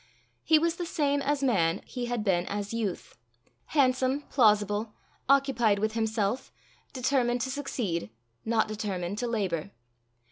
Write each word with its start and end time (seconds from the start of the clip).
He 0.43 0.57
was 0.57 0.77
the 0.77 0.85
same 0.87 1.21
as 1.21 1.43
man 1.43 1.83
he 1.85 2.05
had 2.07 2.23
been 2.23 2.47
as 2.47 2.73
youth 2.73 3.19
handsome, 3.65 4.21
plausible, 4.31 4.95
occupied 5.29 5.77
with 5.77 5.93
himself, 5.93 6.51
determined 6.91 7.41
to 7.41 7.51
succeed, 7.51 8.09
not 8.43 8.67
determined 8.67 9.19
to 9.19 9.27
labour. 9.27 9.69